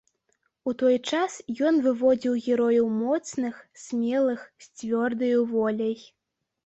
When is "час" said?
1.09-1.35